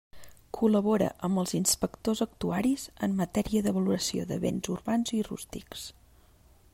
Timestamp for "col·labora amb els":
0.59-1.53